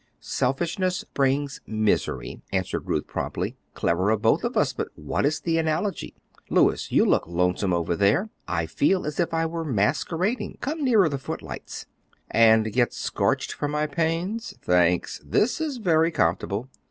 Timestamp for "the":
5.41-5.59, 11.07-11.19